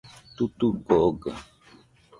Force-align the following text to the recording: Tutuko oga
Tutuko 0.35 0.93
oga 1.07 1.31